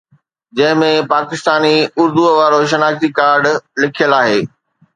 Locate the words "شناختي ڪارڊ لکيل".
2.71-4.21